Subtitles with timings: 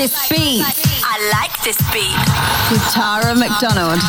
[0.00, 0.64] this beat.
[1.04, 2.16] I like this beat.
[2.72, 4.00] With Tara McDonald.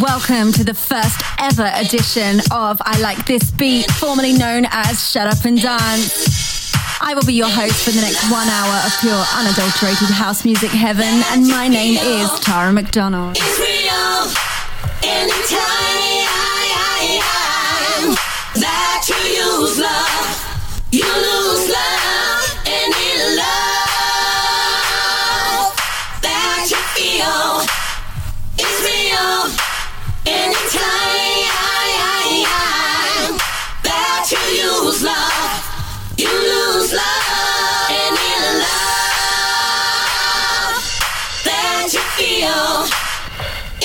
[0.00, 5.26] Welcome to the first ever edition of I Like This Beat, formerly known as Shut
[5.26, 6.72] Up and Dance.
[7.02, 10.70] I will be your host for the next one hour of pure unadulterated house music
[10.70, 13.36] heaven, and my name is Tara McDonald.
[18.56, 20.40] that you use love,
[20.90, 21.71] you lose
[30.42, 32.50] Anytime I
[33.84, 35.54] that you use love,
[36.18, 38.82] you lose love, any love.
[41.46, 42.90] That you feel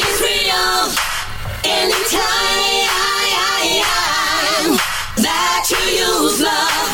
[0.02, 0.90] is real.
[1.64, 2.78] Any time.
[5.18, 6.87] That you use love,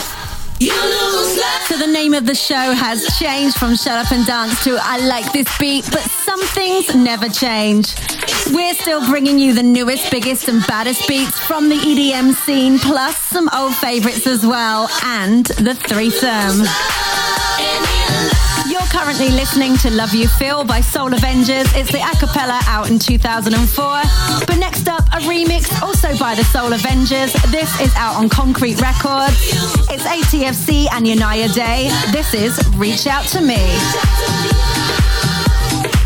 [0.63, 4.97] So the name of the show has changed from Shut Up and Dance to I
[5.05, 7.93] Like This Beat, but some things never change.
[8.51, 13.17] We're still bringing you the newest, biggest, and baddest beats from the EDM scene, plus
[13.17, 16.65] some old favorites as well, and the threesome.
[18.93, 21.65] Currently listening to Love You Feel by Soul Avengers.
[21.73, 23.85] It's the a acapella out in 2004.
[24.45, 27.33] But next up, a remix also by the Soul Avengers.
[27.51, 29.35] This is out on Concrete Records.
[29.89, 31.89] It's ATFC and Inaya Day.
[32.11, 33.57] This is Reach Out to Me.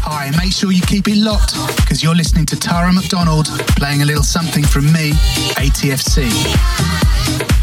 [0.10, 4.06] Hi, make sure you keep it locked because you're listening to Tara McDonald playing a
[4.06, 5.12] little something from me,
[5.60, 7.07] ATFC.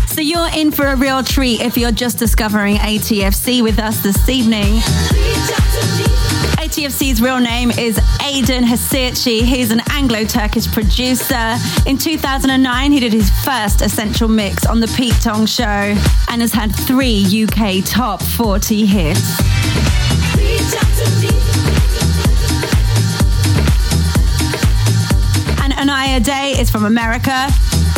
[0.07, 4.29] So you're in for a real treat if you're just discovering ATFC with us this
[4.29, 4.81] evening.
[6.75, 9.43] ATFC's real name is Aydin Hasirci.
[9.43, 11.57] He's an Anglo-Turkish producer.
[11.87, 16.53] In 2009, he did his first Essential Mix on the Pete Tong Show and has
[16.53, 19.41] had three UK top 40 hits.
[25.61, 27.49] And Inaya Day is from America.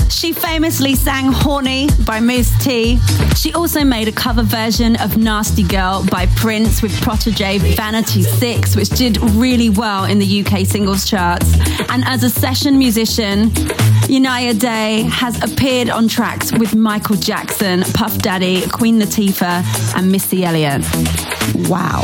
[0.08, 2.98] She famously sang Horny by Mousse T.
[3.36, 8.76] She also made a cover version of Nasty Girl by Prince with Protege Vanity 6,
[8.76, 11.52] which did really well in the UK singles charts.
[11.90, 13.50] And as a session musician,
[14.08, 20.44] Inaya Day has appeared on tracks with Michael Jackson, Puff Daddy, Queen Latifah, and Missy
[20.44, 20.82] Elliott.
[21.68, 22.02] Wow.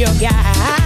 [0.00, 0.79] Your guide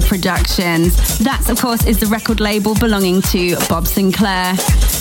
[0.00, 1.18] Productions.
[1.18, 4.56] That, of course, is the record label belonging to Bob Sinclar.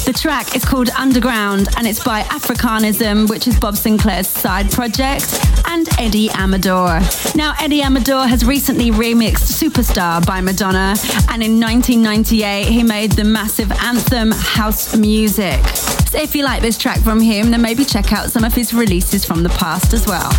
[0.06, 5.40] The track is called Underground and it's by Africanism, which is Bob Sinclar's side project,
[5.68, 7.00] and Eddie Amador.
[7.36, 10.96] Now, Eddie Amador has recently remixed Superstar by Madonna,
[11.30, 15.63] and in 1998 he made the massive anthem House Music.
[16.10, 18.74] So if you like this track from him, then maybe check out some of his
[18.74, 20.30] releases from the past as well.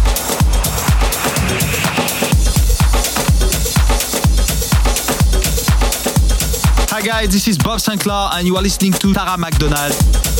[7.02, 10.39] Guys, this is Bob Sinclar and you are listening to Tara McDonald.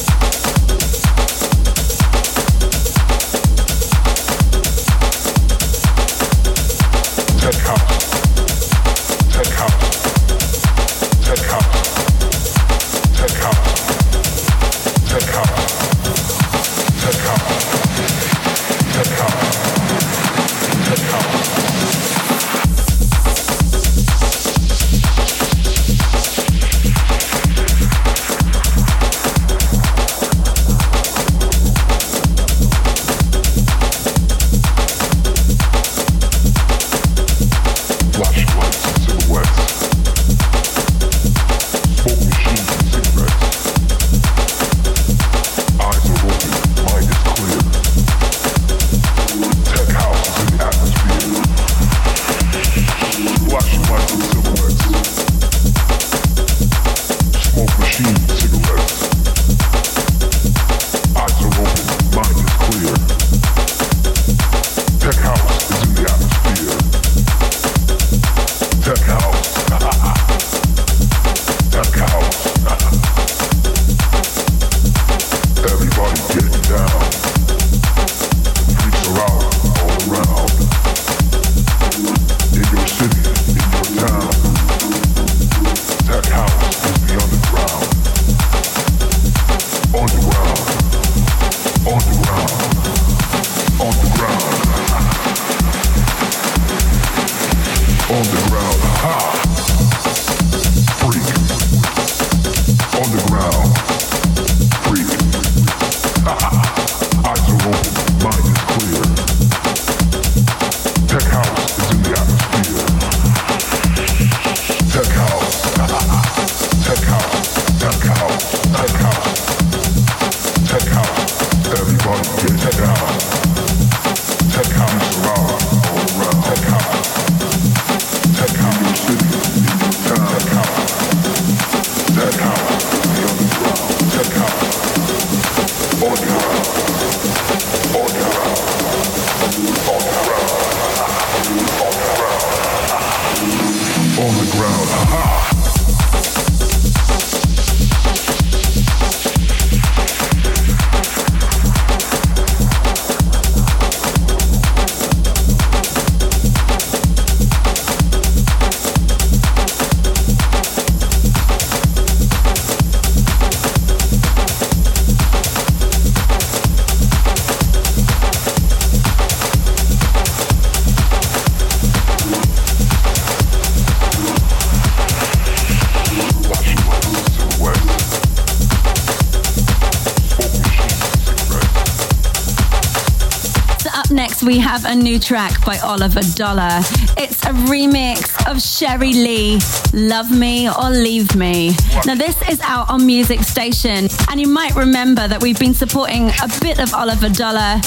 [184.71, 186.79] Have a new track by Oliver Dollar.
[187.19, 189.59] It's a remix of Sherry Lee,
[189.93, 191.75] Love Me or Leave Me.
[192.07, 196.29] Now, this is out on Music Station, and you might remember that we've been supporting
[196.29, 197.81] a bit of Oliver Dollar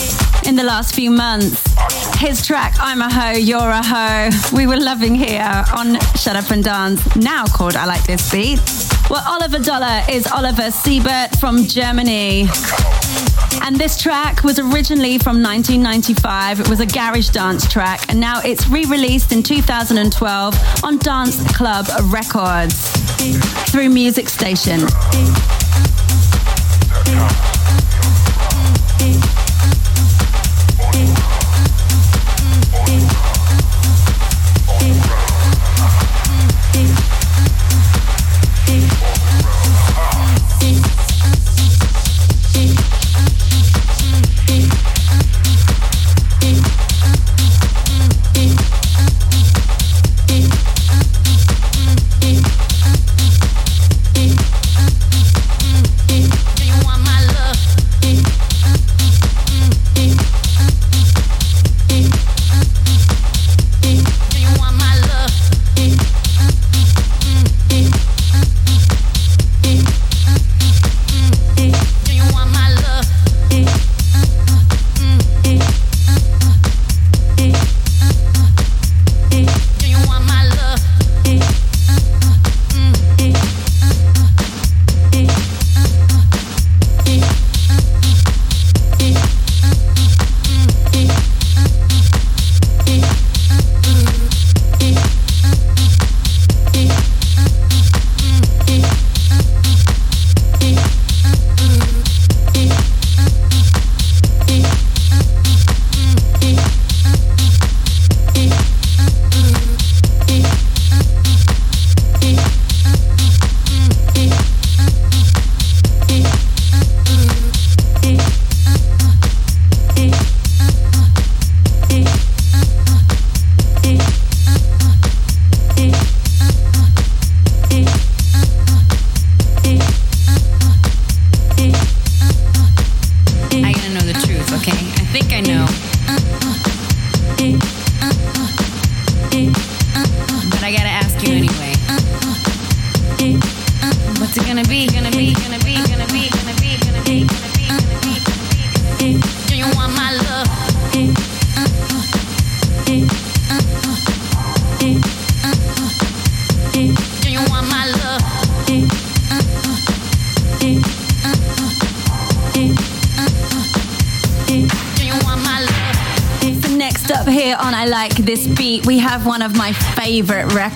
[0.46, 1.63] in the last few months.
[2.20, 6.52] His track, I'm a Ho, You're a Ho, we were loving here on Shut Up
[6.52, 8.60] and Dance, now called I Like This Beat.
[9.10, 12.50] Well, Oliver Dollar is Oliver Siebert from Germany.
[13.62, 16.60] And this track was originally from 1995.
[16.60, 21.42] It was a garage dance track, and now it's re released in 2012 on Dance
[21.56, 22.89] Club Records
[23.72, 24.82] through Music Station.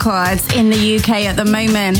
[0.07, 1.99] Records in the UK at the moment.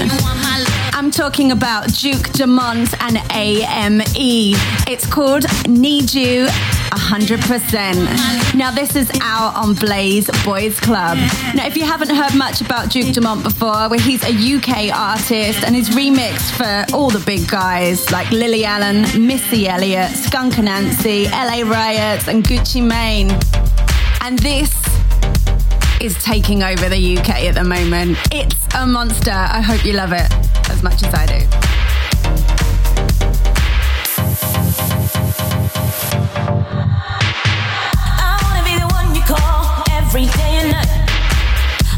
[0.95, 4.55] I'm talking about Duke Dumont and AME.
[4.87, 8.55] It's called Need You 100%.
[8.55, 11.17] Now, this is out on Blaze Boys Club.
[11.53, 15.65] Now, if you haven't heard much about Duke Dumont before, well, he's a UK artist
[15.65, 21.29] and he's remixed for all the big guys like Lily Allen, Missy Elliott, Skunk Anansie,
[21.29, 23.37] LA Riots, and Gucci Mane.
[24.21, 24.86] And this
[26.01, 28.17] is taking over the UK at the moment.
[28.31, 29.31] It's a monster.
[29.31, 30.31] I hope you love it
[30.69, 31.41] as much as I do.
[38.27, 40.89] I wanna be the one you call every day and night.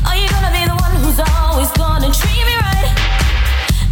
[0.08, 2.89] Are you gonna be the one who's always gonna treat me right?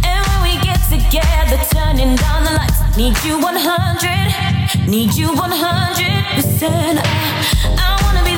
[0.04, 6.24] And when we get together, turning down the lights, need you 100, need you 100
[6.34, 7.00] percent.
[7.78, 8.37] I wanna be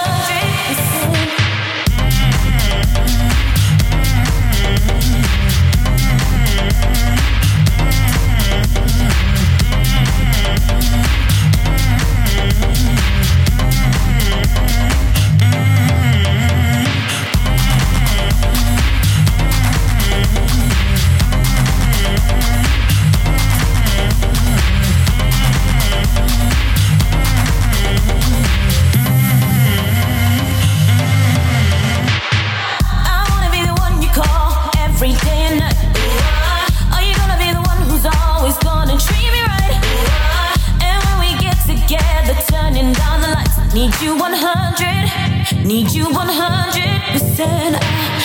[44.01, 47.77] you 100, need you 100 percent.
[47.79, 48.20] I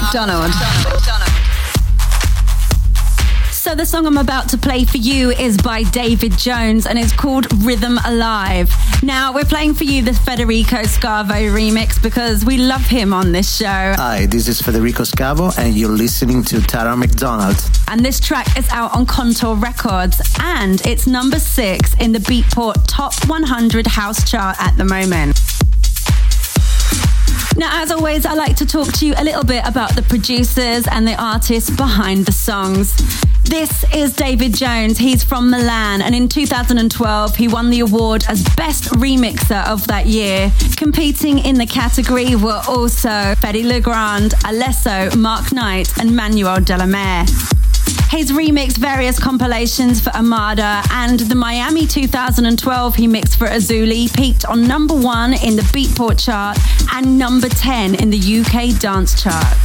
[0.00, 0.52] McDonald.
[3.50, 7.12] So the song I'm about to play for you is by David Jones and it's
[7.12, 8.70] called Rhythm Alive.
[9.02, 13.56] Now we're playing for you the Federico Scavo remix because we love him on this
[13.56, 13.94] show.
[13.96, 17.56] Hi, this is Federico Scavo, and you're listening to Tara McDonald.
[17.88, 22.84] And this track is out on Contour Records and it's number six in the Beatport
[22.86, 25.40] Top 100 House Chart at the moment.
[27.56, 30.86] Now, as always, I like to talk to you a little bit about the producers
[30.90, 32.94] and the artists behind the songs.
[33.44, 34.98] This is David Jones.
[34.98, 40.04] He's from Milan, and in 2012, he won the award as Best Remixer of that
[40.04, 40.52] year.
[40.76, 46.76] Competing in the category were also Fedde Le Grand, Alesso, Mark Knight, and Manuel De
[46.76, 47.24] La Mare.
[48.10, 54.44] He's remixed various compilations for Amada and the Miami 2012 he mixed for Azuli peaked
[54.44, 56.56] on number one in the Beatport chart
[56.92, 59.56] and number 10 in the UK dance chart.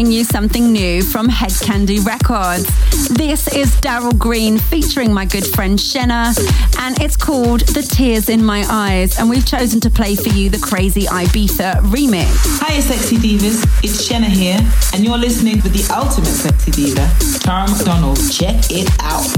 [0.00, 2.64] Playing you something new from Hed Kandi Records.
[3.08, 6.34] This is Daryl Green featuring my good friend Shena,
[6.78, 9.18] and it's called The Tears in My Eyes.
[9.18, 12.30] And we've chosen to play for you the Crazy Ibiza remix.
[12.66, 13.62] Hiya, sexy divas.
[13.84, 14.58] It's Shena here,
[14.94, 17.06] and you're listening to the ultimate sexy diva,
[17.40, 18.16] Tara McDonald.
[18.32, 19.28] Check it out.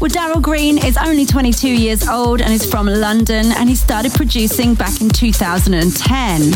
[0.00, 4.12] Well, Daryl Green is only 22 years old and is from London, and he started
[4.12, 6.52] producing back in 2010.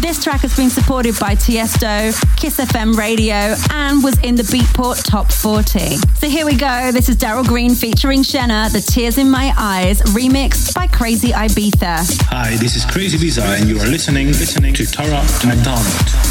[0.00, 5.04] This track has been supported by Tiesto, Kiss FM Radio, and was in the Beatport
[5.04, 5.96] Top 40.
[6.16, 6.90] So here we go.
[6.90, 12.18] This is Daryl Green featuring Shena, The Tears in My Eyes, remixed by Crazy Ibiza.
[12.28, 16.29] Hi, this is Crazy Ibiza, and you are listening, listening to Tara McDonald.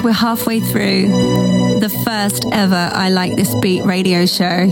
[0.05, 1.07] We're halfway through
[1.79, 4.67] the first ever I Like This Beat radio show.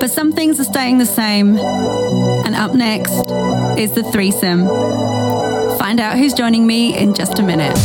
[0.00, 1.58] But some things are staying the same.
[1.58, 3.12] And up next
[3.78, 4.66] is the threesome.
[5.78, 7.76] Find out who's joining me in just a minute.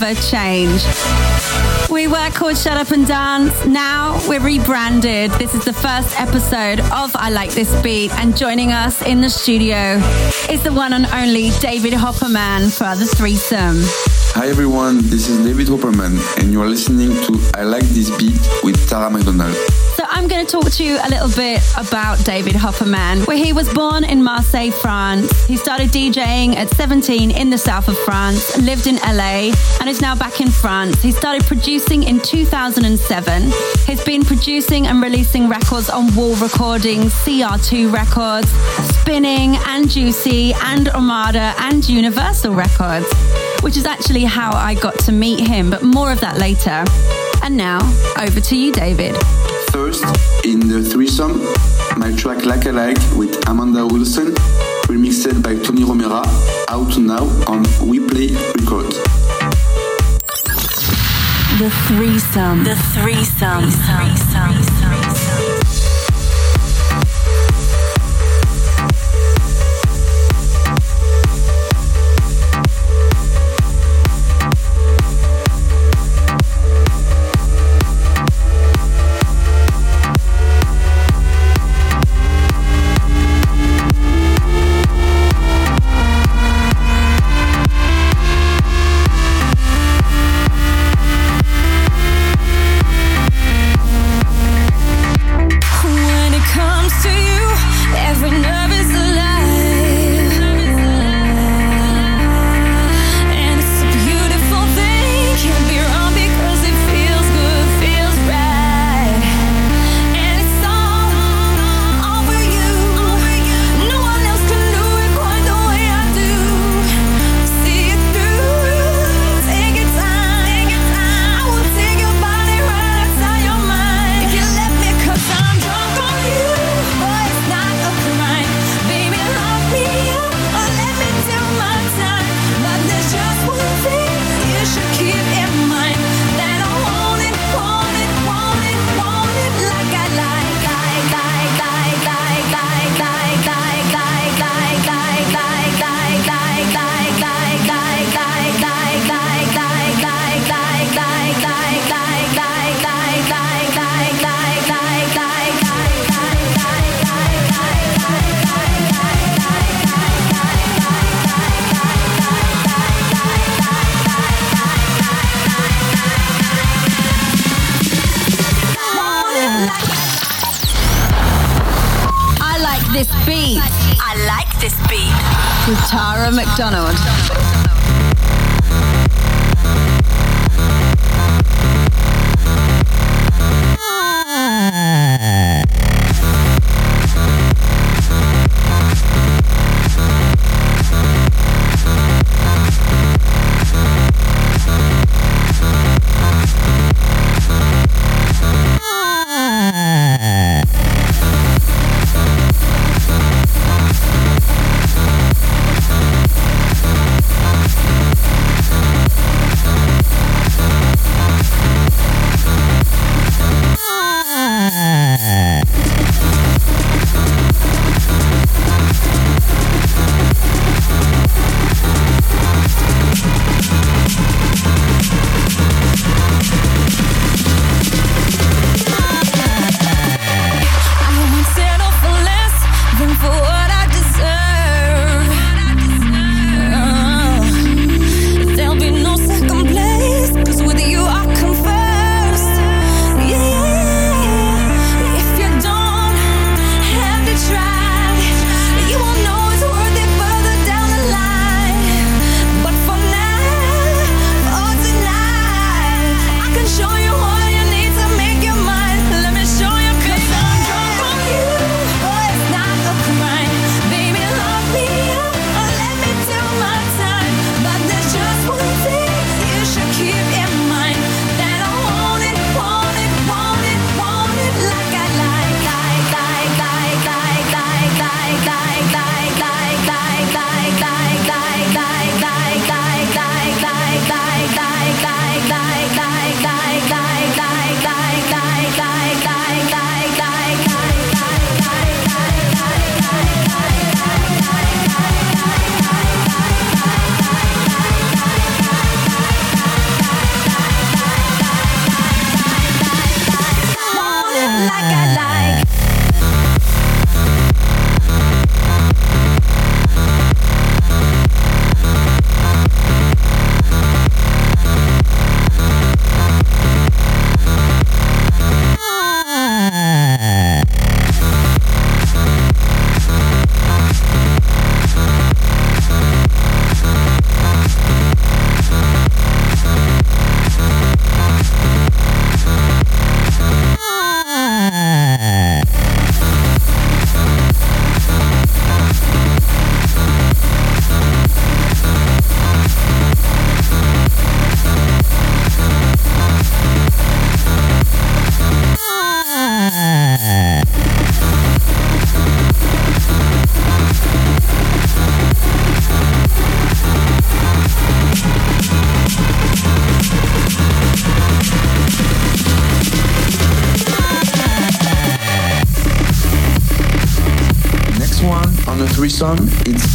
[0.00, 0.82] Never change.
[1.88, 3.64] We were called Shut Up and Dance.
[3.64, 5.30] Now we're rebranded.
[5.32, 9.30] This is the first episode of I Like This Beat, and joining us in the
[9.30, 10.00] studio
[10.50, 13.76] is the one and only David Hopperman for the threesome.
[14.34, 18.40] Hi everyone, this is David Hopperman, and you are listening to I Like This Beat
[18.64, 19.54] with Tara McDonald.
[20.16, 23.68] I'm going to talk to you a little bit about David Hopperman, where he was
[23.74, 25.44] born in Marseille, France.
[25.46, 30.00] He started DJing at 17 in the south of France, lived in LA, and is
[30.00, 31.02] now back in France.
[31.02, 33.50] He started producing in 2007.
[33.86, 38.48] He's been producing and releasing records on Wall Recordings, CR2 Records,
[39.00, 43.12] Spinnin', and Juicy, and Armada, and Universal Records,
[43.62, 46.84] which is actually how I got to meet him, but more of that later.
[47.42, 47.80] And now,
[48.16, 49.16] over to you, David.
[49.74, 50.04] First,
[50.44, 51.42] in the threesome,
[51.98, 54.26] my track Like I Like with Amanda Wilson,
[54.86, 56.22] remixed by Tony Romera,
[56.68, 59.02] out now on We Play Records.
[61.58, 62.62] The threesome.
[62.62, 63.68] The threesome.
[63.68, 64.83] threesome.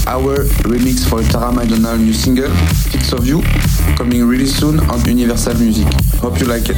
[0.09, 0.37] It's our
[0.69, 2.49] remix for Tara McDonald new single,
[2.91, 3.41] Fix of You,
[3.95, 5.87] coming really soon on Universal Music.
[6.19, 6.77] Hope you like it.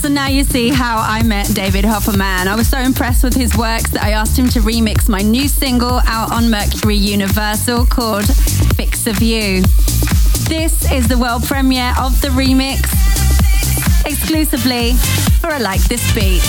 [0.00, 2.46] So now you see how I met David Hopperman.
[2.46, 5.48] I was so impressed with his works that I asked him to remix my new
[5.48, 8.26] single out on Mercury Universal called
[8.76, 9.62] Fix of You.
[10.48, 12.82] This is the world premiere of the remix
[14.06, 14.94] exclusively
[15.40, 16.42] for I Like This Beat.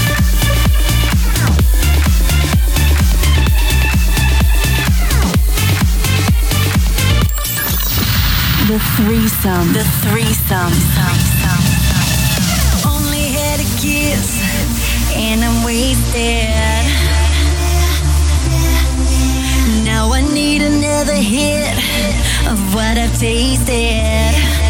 [8.74, 9.72] The threesome.
[9.72, 10.74] The threesome.
[12.90, 14.42] Only had a kiss
[15.16, 16.50] and I'm wasted.
[19.86, 21.70] Now I need another hit
[22.50, 24.63] of what I've tasted.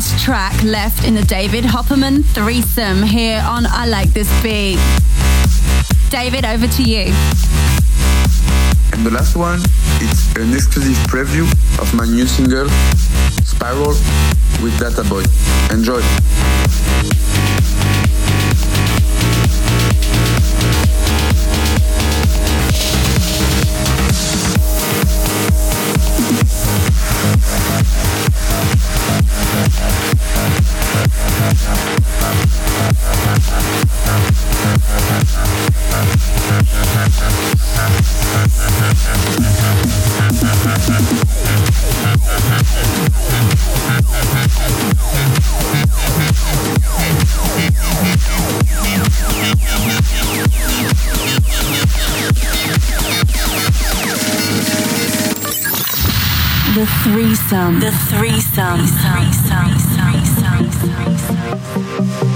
[0.00, 4.78] Last track left in the David Hopperman threesome here on I Like This Beat.
[6.08, 7.12] David, over to you.
[8.94, 9.60] And the last one,
[10.00, 11.44] it's an exclusive preview
[11.78, 12.70] of my new single,
[13.44, 13.92] Spiral,
[14.62, 15.22] with Data Boy.
[15.70, 16.00] Enjoy.
[57.10, 57.80] The threesome.
[57.80, 58.86] The threesome.
[62.20, 62.29] Did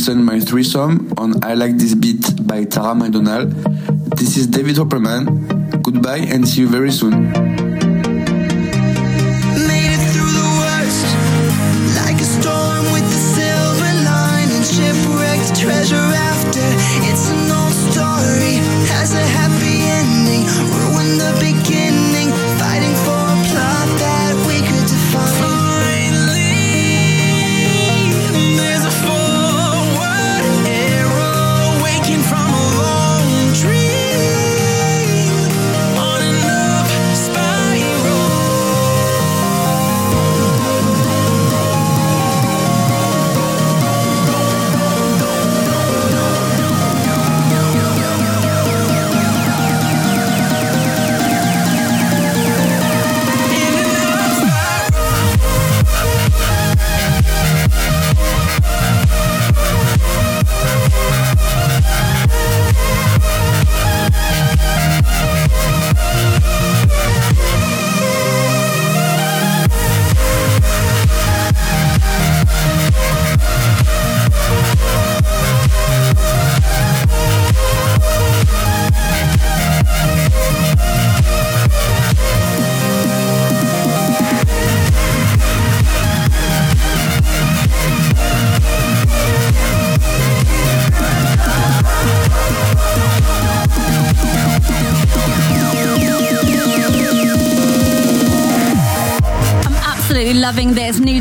[0.00, 3.50] listen my threesome on I Like This Beat by Tara McDonald.
[4.16, 5.82] This is David Hopperman.
[5.82, 7.49] Goodbye and see you very soon.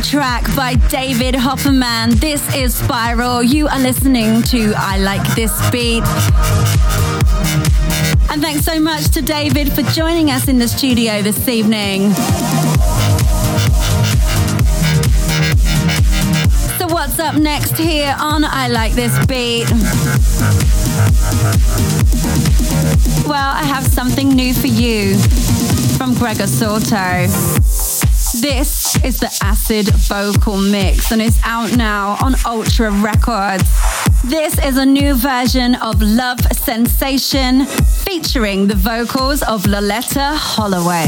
[0.10, 2.20] Track by David Hopperman.
[2.20, 3.44] This is Spiral.
[3.44, 6.02] You are listening to I Like This Beat.
[8.32, 12.12] And thanks so much to David for joining us in the studio this evening.
[16.80, 19.70] So, what's up next here on I Like This Beat?
[23.30, 25.20] Well, I have something new for you
[26.00, 27.28] from Gregor Salto.
[28.42, 33.64] This is the Acid Vocal Mix and it's out now on Ultra Records.
[34.24, 41.08] This is a new version of Love Sensation featuring the vocals of Loleatta Holloway.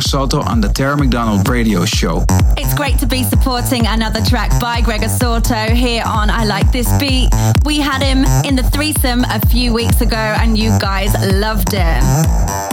[0.00, 2.24] Salto on the Tara McDonald Radio Show.
[2.56, 6.90] It's great to be supporting another track by Gregor Salto here on I Like This
[6.98, 7.28] Beat.
[7.64, 12.70] We had him in the threesome a few weeks ago and you guys loved it.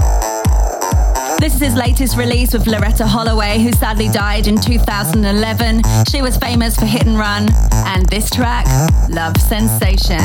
[1.40, 5.82] This is his latest release with Loleatta Holloway, who sadly died in 2011.
[6.10, 8.66] She was famous for Hit and Run, and this track,
[9.10, 10.18] Love Sensation.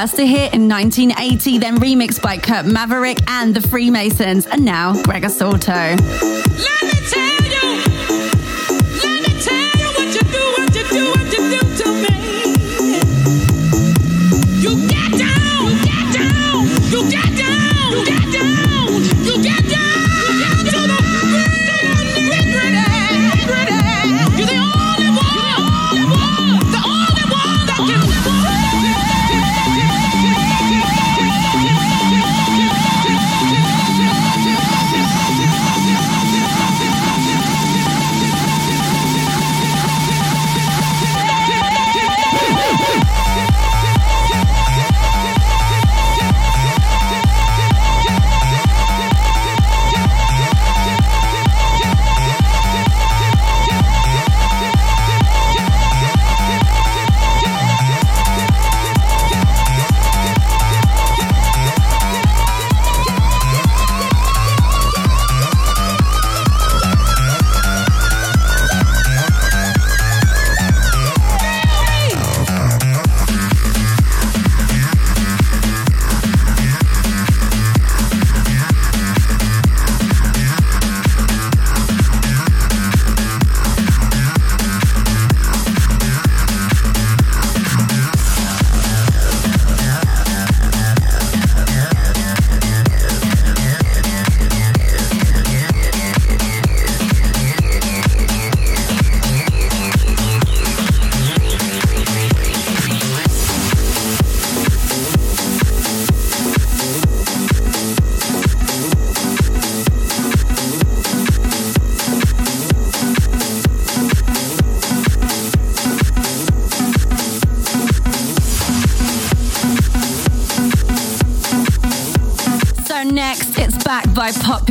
[0.00, 4.94] First a hit in 1980, then remixed by Kurd Maverick and the Freemasons, and now
[5.02, 5.94] Gregor Salto.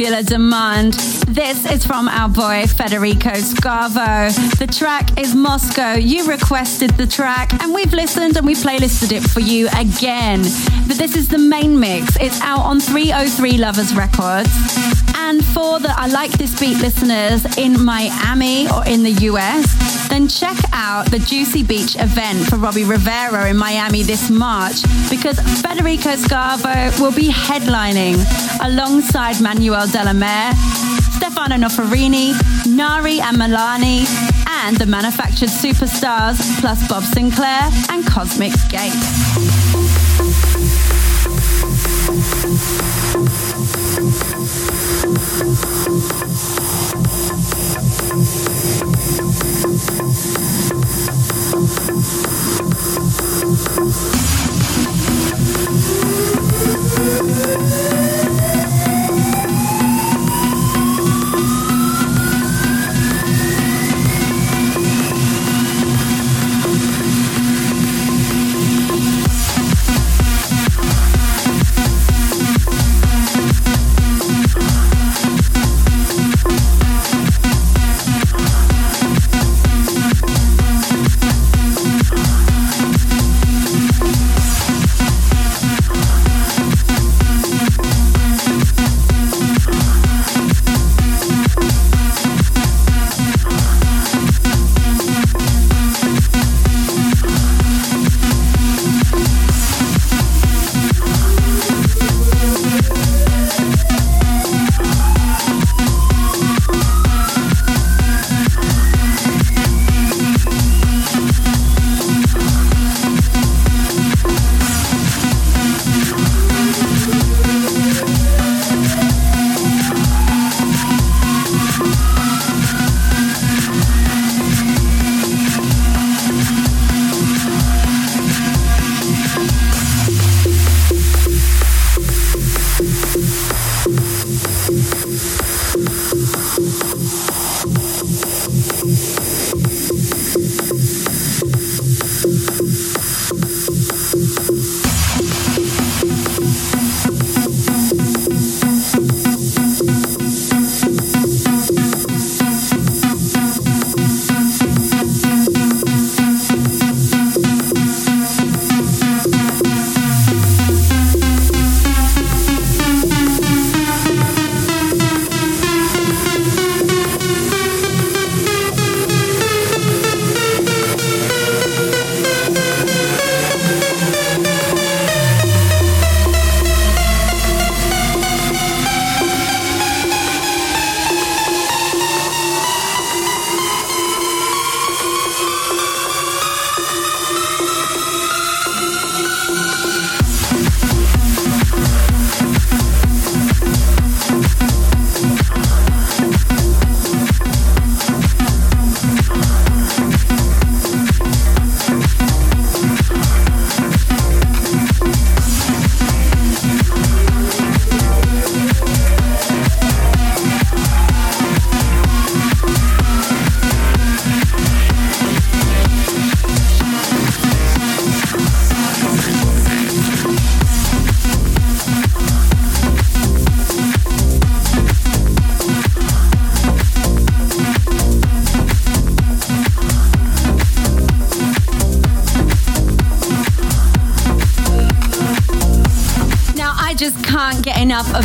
[0.10, 0.94] Popular demand.
[1.28, 4.34] This is from our boy Federico Scavo.
[4.58, 5.94] The track is Moscow.
[5.94, 10.42] You requested the track, and we've listened and we playlisted it for you again.
[10.88, 12.16] But this is the main mix.
[12.20, 14.50] It's out on 303 Lovers Records.
[15.16, 19.79] And for the I Like This Beat listeners in Miami or in the US,
[20.10, 25.40] then check out the Juicy Beach event for Robbie Rivera in Miami this March because
[25.62, 28.18] Federico Scavo will be headlining
[28.66, 30.54] alongside Manuel De La Mare,
[31.14, 32.34] Stefano Noferini,
[32.66, 34.06] Nari and Milani,
[34.66, 38.94] and the manufactured superstars, plus Bob Sinclar and Cosmic Gate.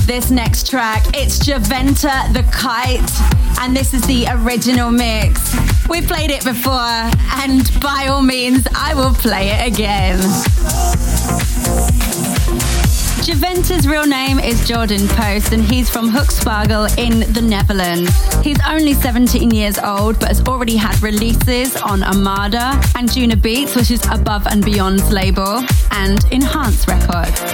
[0.06, 1.02] This next track.
[1.14, 3.00] It's Javenta the Kite,
[3.60, 5.56] and this is the original mix.
[5.88, 10.18] We played it before, and by all means, I will play it again.
[13.24, 18.12] Javenta's real name is Jordan Post, and he's from Hoekspargel in the Netherlands.
[18.42, 23.90] He's only 17 years old, but has already had releases on Armada and Anjunabeats, which
[23.90, 27.53] is Above and Beyond's label, and Enhance Records.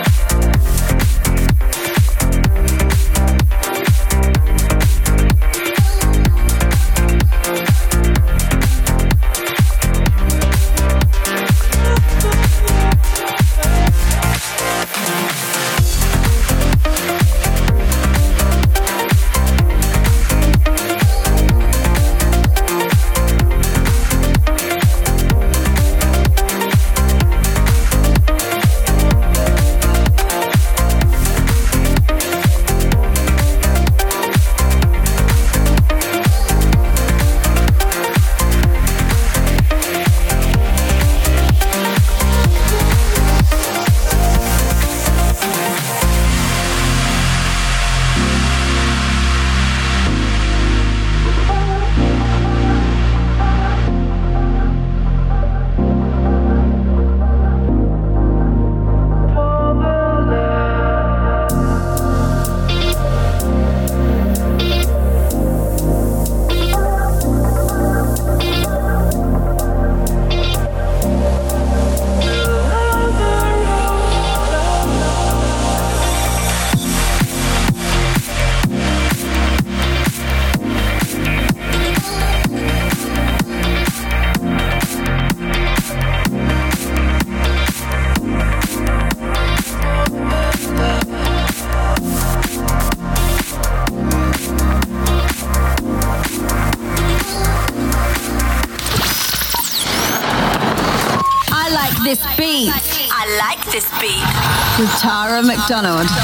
[105.71, 106.20] Tara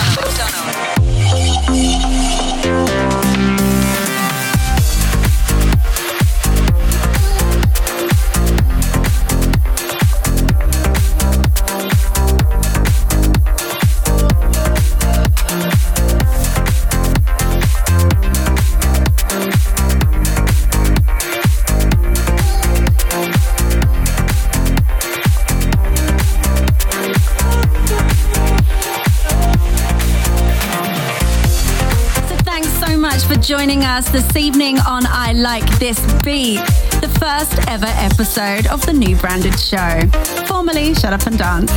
[33.96, 36.60] us this evening on I Like This Beat,
[37.00, 40.00] the first ever episode of the new branded show,
[40.44, 41.72] formerly Shut Up and Dance.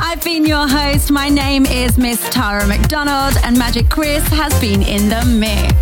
[0.00, 1.10] I've been your host.
[1.10, 5.72] My name is Miss Tara McDonald, and Magic Chris has been in the mix.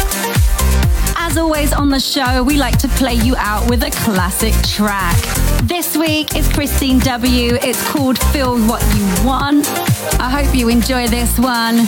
[1.17, 5.17] As always on the show, we like to play you out with a classic track.
[5.65, 7.59] This week is Kristine W.
[7.63, 9.67] It's called Feel What You Want.
[10.21, 11.87] I hope you enjoy this one.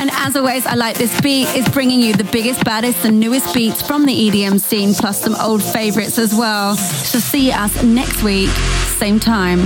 [0.00, 3.52] And as always, I like this beat is bringing you the biggest, baddest, and newest
[3.52, 6.74] beats from the EDM scene, plus some old favorites as well.
[6.74, 8.48] So see us next week,
[8.96, 9.60] same time,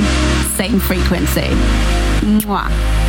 [0.56, 1.50] same frequency.
[2.20, 3.03] Mwah.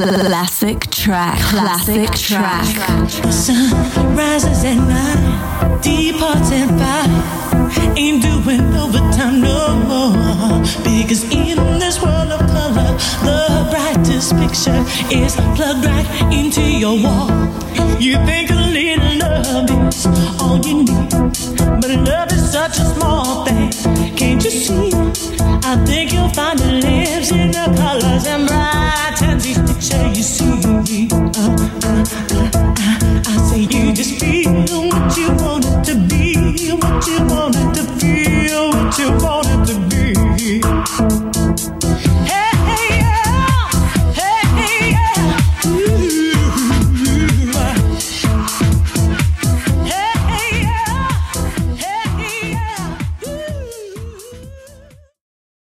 [0.00, 1.38] Classic track.
[1.40, 2.64] Classic track.
[3.30, 7.98] Sun rises at night, departs at five.
[7.98, 10.62] Ain't doing overtime no more.
[10.82, 12.96] Because in this world of color,
[13.28, 14.82] the brightest picture
[15.14, 17.28] is plugged right into your wall.
[18.00, 20.06] You think a little love is
[20.40, 21.10] all you need,
[21.80, 23.70] but love is such a small thing.
[24.16, 24.92] Can't you see?
[25.64, 28.50] I think you'll find it lives in the colors and
[29.80, 31.08] picture you see.
[31.12, 35.99] Uh, uh, uh, I say you just feel what you want to